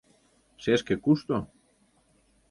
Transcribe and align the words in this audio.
Шешке 0.63 0.95
кушто?.. 1.03 1.37